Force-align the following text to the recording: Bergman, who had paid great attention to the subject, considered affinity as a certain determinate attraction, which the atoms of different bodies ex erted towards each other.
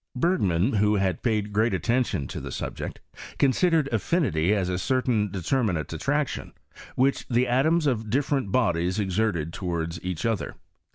Bergman, 0.15 0.73
who 0.73 0.95
had 0.95 1.21
paid 1.21 1.53
great 1.53 1.75
attention 1.75 2.25
to 2.29 2.39
the 2.41 2.51
subject, 2.51 2.99
considered 3.37 3.87
affinity 3.91 4.51
as 4.51 4.67
a 4.67 4.79
certain 4.79 5.29
determinate 5.29 5.93
attraction, 5.93 6.53
which 6.95 7.27
the 7.27 7.45
atoms 7.47 7.85
of 7.85 8.09
different 8.09 8.51
bodies 8.51 8.99
ex 8.99 9.13
erted 9.17 9.53
towards 9.53 10.03
each 10.03 10.25
other. 10.25 10.55